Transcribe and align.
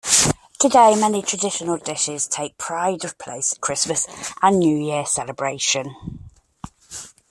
Today, 0.57 0.95
many 0.95 1.21
traditional 1.21 1.77
dishes 1.77 2.25
take 2.25 2.57
pride 2.57 3.05
of 3.05 3.19
place 3.19 3.53
at 3.53 3.61
Christmas 3.61 4.07
and 4.41 4.57
New 4.57 4.75
Year's 4.75 5.11
celebrations. 5.11 5.93